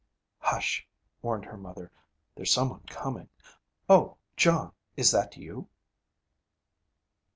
'Hush,' 0.39 0.87
warned 1.21 1.45
her 1.45 1.57
mother. 1.57 1.91
'There's 2.33 2.51
some 2.51 2.69
one 2.69 2.79
coming. 2.87 3.29
Oh, 3.87 4.17
John, 4.35 4.71
is 4.97 5.11
that 5.11 5.37
you?' 5.37 5.67